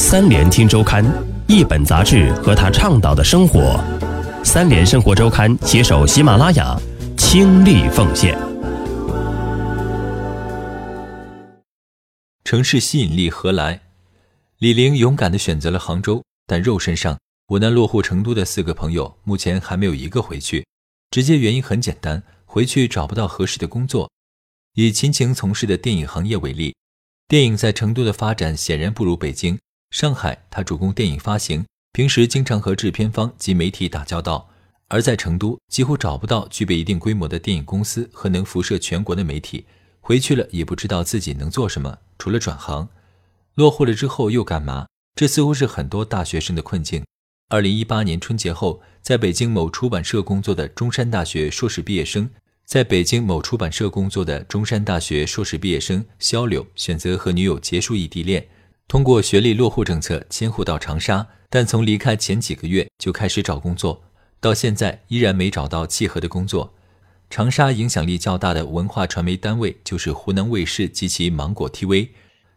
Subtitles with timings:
[0.00, 1.04] 三联听周刊，
[1.48, 3.84] 一本杂志和他倡导的生活。
[4.44, 6.80] 三联生活周刊携手喜马拉雅，
[7.16, 8.38] 倾力奉献。
[12.44, 13.80] 城市吸引力何来？
[14.58, 17.18] 李玲勇敢地选择了杭州，但肉身上，
[17.48, 20.64] 我那落户成都的四个朋友目前还没有一个回去。
[21.10, 24.08] 直接原因很简单，回去找不到合适的工作。
[24.74, 26.76] 以秦晴从事的电影行业为例，
[27.26, 29.58] 电影在成都的发展显然不如北京、
[29.90, 30.44] 上海。
[30.50, 34.48] 他主攻电影发行，平时经常和制片方及媒体打交道。
[34.88, 39.66] 而在成都，几乎找不到具备一定规模的电影公司和能辐射全国的媒体。
[40.00, 42.88] 回去了也不知道自己能做什么，除了转行。
[43.54, 44.86] 落户了之后又干嘛？
[45.14, 47.04] 这似乎是很多大学生的困境。
[47.50, 52.30] 二零一八年春节后，在北京某出版社工作的中山大学硕士毕业生，
[52.64, 58.46] 在北京某出版社工作的中山大学硕士毕业生肖柳选择和女友结束异地恋，
[58.88, 61.28] 通过学历落户政策迁户到长沙。
[61.50, 64.02] 但从离开前几个月就开始找工作，
[64.38, 66.74] 到现在依然没找到契合的工作。
[67.30, 72.08] 长沙影响力较大的文化传媒单位就是湖南卫视及其芒果 TV。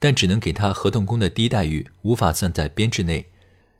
[0.00, 3.24] 但只能给他合同工的低待遇，无法算在编制内。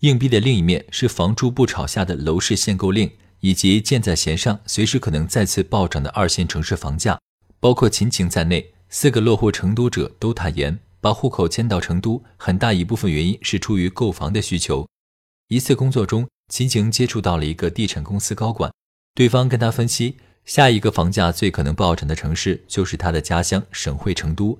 [0.00, 7.18] 硬币的另一面是房住不炒下的楼市限购令，以及箭在弦上、随时可能再次暴涨的二线城市房价。
[7.58, 14.88] 包括秦晴在内，四个落户成都者都坦言，把户口迁到成都，很大一部分原因是出于购房的需求。
[15.48, 18.72] 一次工作中，秦晴接触到了一个地产公司高管，
[19.14, 20.16] 对方跟他分析，
[20.46, 24.58] 下一个房价最可能暴涨的城市就是他的家乡省会成都。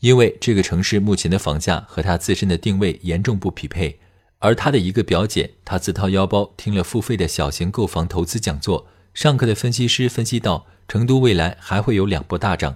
[0.00, 4.00] 因为这个城市目前的房价和他自身的定位严重不匹配，
[4.40, 12.74] 而他的一个表姐，她自掏腰包听了付费的小型购房投资讲座，上课的分析师分析到，成都未来还会有两波大涨，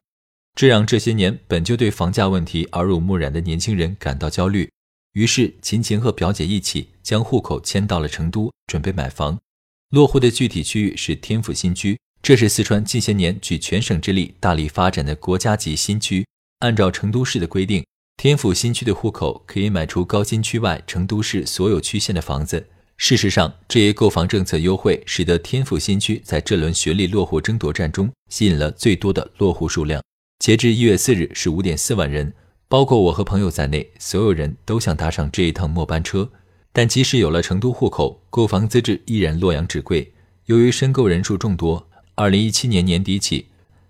[0.54, 4.70] 这让这些年本就对房价问题耳濡目染的年轻人感到焦虑。
[5.14, 9.38] 于是秦晴和表姐一起将户口迁到了成都，准备买房。
[9.90, 16.26] 落户的具体区域是天府新区，这是四川近些年举全省之力大力发展的国家级新区。
[16.60, 17.84] 按照成都市的规定，
[18.16, 22.68] 天府新区的户口可以买除高新区外成都市所有区县的房子。
[22.96, 30.00] 事实上，这一购房政策优惠使得天府新区在这轮学历落户争夺战中吸引了最多的落户数量。
[30.38, 32.34] 截至一月四日是五点四万人，
[32.68, 36.30] 包括我和朋友在内，所有人都想搭上这一趟末班车。
[36.72, 40.12] 但即使有了成都户口，购房资质依然洛阳纸贵。
[40.46, 43.46] 由于申购人数众多，二零一七年年底起。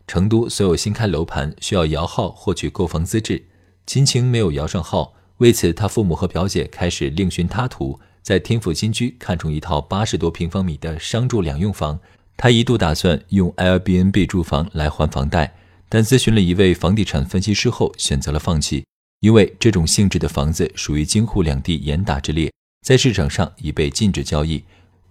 [0.07, 3.43] 成都所有新开楼盘需要摇号获取购房资质，
[3.87, 11.99] 秦晴没有摇上号，为此他父母和表姐开始另寻他途，在天府新区看中一套八十多平方米的商住两用房，
[12.37, 15.55] 他一度打算用 Airbnb 住房来还房贷，
[15.89, 18.85] 但咨询了一位房地产分析师后选择了放弃，
[19.21, 22.53] 因为这种性质的房子属于京沪两地严打之列，
[22.85, 24.65] 在市场上已被禁止交易，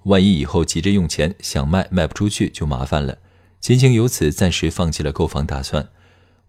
[0.04, 3.18] 万一以后急着用钱想卖卖不出去就麻烦了。
[3.62, 5.88] 秦晴由此暂时放弃了购房打算，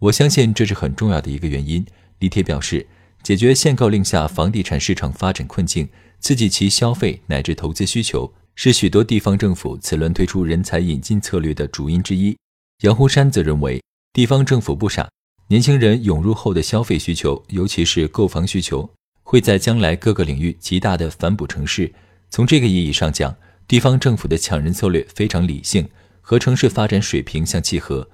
[0.00, 1.86] 我相信这是很重要的一个原因。
[2.18, 2.86] 李铁表示，
[3.22, 12.36] 解决限购令下房地产市场发展困境，刺激其消费乃至投资需求，是许多地方政府此轮推出人才引进策略的主因之一。
[12.82, 13.80] 杨洪山则认为，
[14.14, 15.08] 地方政府不傻，
[15.48, 18.88] 年轻人涌入后的消费需求，尤其是购房需求，
[19.24, 21.92] 会在将来各个领域极大的反哺城市。
[22.30, 23.34] 从这个意义上讲，
[23.66, 25.88] 地方政府的抢人策略非常理性。
[26.20, 28.08] 和城市发展水平相契合，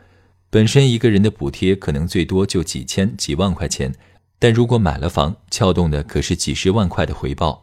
[0.49, 3.95] 本身一个人的补贴可能最多就几千几万块钱，
[4.39, 7.63] 但如果买了房，撬动的可是几十万块的回报。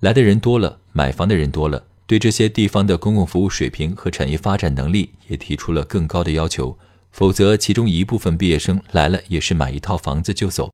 [0.00, 6.78] 来的人多了，买房的人多了，对这些地方的公共服务水平和产业发展能力也提出了更高的要求。
[7.14, 10.72] 否则，其中一部分毕业生来了也是买一套房子就走。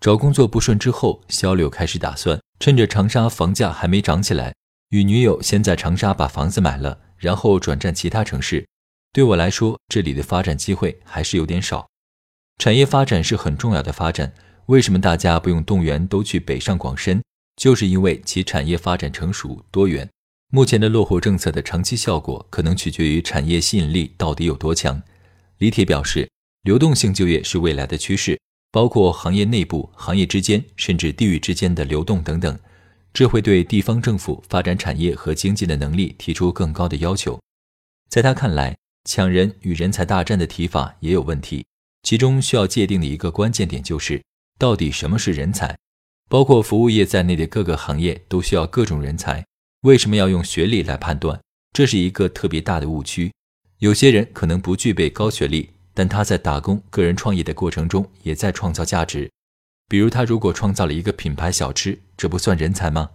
[0.00, 4.54] 找工作不顺之后，肖柳开始打算趁着长沙房价还没涨起来，
[4.88, 6.98] 与女友先在长沙把房子买了。
[7.18, 8.66] 然后转战其他城市，
[9.12, 11.86] 对我来说，这里的发展机会还是有点少。
[12.56, 14.32] 产业发展是很重要的发展，
[14.66, 17.22] 为什么大家不用动员都去北上广深？
[17.56, 20.08] 就是因为其产业发展成熟多元。
[20.50, 25.00] 目前的落户政策的长期效果，可能取决于产业吸引力到底有多强。
[25.62, 26.28] 李铁表示，
[26.62, 28.36] 流动性就业是未来的趋势，
[28.72, 32.58] 包括行业内部、行业之间，甚至地域之间的流动等等。
[33.14, 37.40] 这会对地方政府发展产业和经济的能力提出更高的要求。
[38.08, 41.64] 在他看来，抢人与人才大战的提法也有问题。
[42.02, 44.20] 其中需要界定的一个关键点就是，
[44.58, 45.78] 到底什么是人才？
[46.28, 49.46] 包括服务业在内的各个行业都需要各种人才。
[49.82, 51.40] 为什么要用学历来判断？
[51.72, 53.32] 这是一个特别大的误区。
[53.82, 59.28] 有些人可能不具备高学历，但他在打工、个人创业的过程中也在创造价值。
[59.88, 61.98] 比如，他如果创造了一个品牌小吃。
[62.16, 63.10] 这不算人才吗？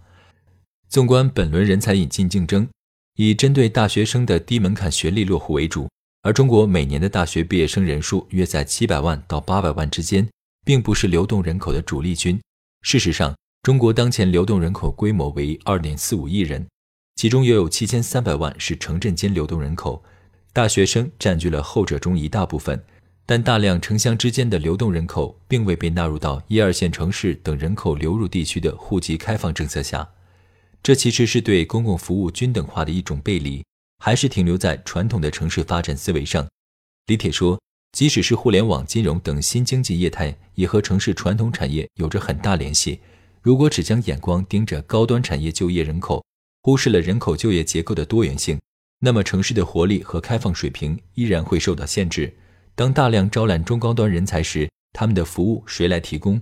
[0.90, 2.68] 纵观本轮人才引进竞争，
[3.16, 5.88] 以针对大学生的低门槛学历落户为主，
[6.20, 10.28] 而中国每年的大学毕业生人数约在七百万到八百万之间，
[10.66, 12.38] 并不是流动人口的主力军。
[12.82, 16.68] 事实上，中国当前流动人口规模为二点四五亿人，
[17.16, 20.04] 其中约有七千三百万是城镇间流动人口，
[20.58, 22.84] 大学生占据了后者中一大部分。
[23.24, 30.10] 但大量城乡之间的流动人口并未被纳入到一二线城市等人口流入地区的户籍开放政策下。
[30.82, 33.64] 这其实是对公共服务均等化的一种背离，
[34.02, 36.44] 还是停留在传统的城市发展思维上？
[37.06, 37.60] 李铁说，
[37.92, 42.98] 即使是互联网金融等新经济业态，也和城市传统产业有着很大联系。
[43.42, 46.24] 如果只将眼光盯着高端产业就业人口，
[46.62, 48.58] 忽视了人口就业结构的多元性，
[49.00, 52.34] 那么城市的活力和开放水平依然会受到限制。
[52.74, 56.40] 当大量招揽中高端人才时，他们的服务谁来提供？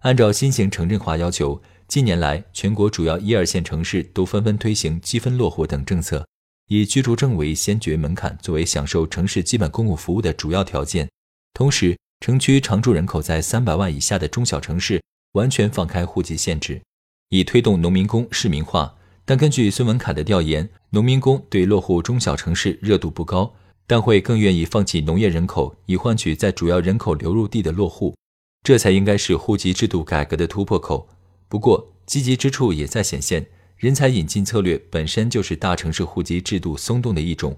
[0.00, 1.60] 按照新型城镇化要求。
[1.88, 6.26] 近年来，全国主要一二线城市都纷纷推行积分落户等政策，
[6.68, 11.08] 以居住证为先决门槛作为享受城市基本公共服务的主要条件。
[11.54, 15.02] 同时，城区常住人口在三百万以下的中小城市
[15.32, 16.82] 完全放开户籍限制，
[17.30, 18.94] 以推动农民工市民化。
[19.24, 23.54] 但根据孙文凯的调研，农民工对落户中小城市热度不高，
[23.86, 28.14] 但会更愿意放弃农业人口，以换取在主要人口流入地的落户。
[28.62, 31.08] 这才应该是户籍制度改革的突破口。
[31.48, 33.46] 不过，积极之处也在显现。
[33.76, 37.56] 人才引进策略本身就是大城市户籍制度松动的一种。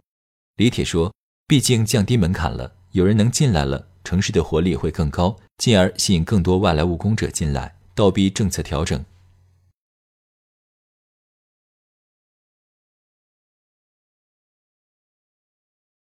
[0.57, 1.15] 李铁说
[1.49, 9.03] ：“毕竟降低门槛了，有人能进来了，城市的活力会更高，进而吸引更多外来务工者进来，倒逼政策调整，